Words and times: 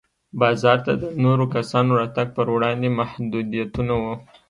بازار 0.41 0.77
ته 0.85 0.91
د 1.01 1.03
نورو 1.23 1.45
کسانو 1.55 1.91
راتګ 2.01 2.27
پر 2.37 2.47
وړاندې 2.55 2.95
محدودیتونه 2.99 3.93
وو. 4.01 4.13